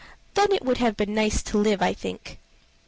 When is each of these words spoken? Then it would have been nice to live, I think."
Then 0.33 0.51
it 0.51 0.65
would 0.65 0.77
have 0.77 0.97
been 0.97 1.13
nice 1.13 1.43
to 1.43 1.59
live, 1.59 1.79
I 1.79 1.93
think." 1.93 2.39